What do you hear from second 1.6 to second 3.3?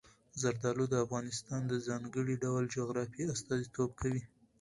د ځانګړي ډول جغرافیه